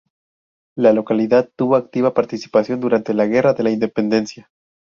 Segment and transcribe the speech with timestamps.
[0.75, 4.49] La localidad tuvo activa participación durante la Guerra de la Independencia.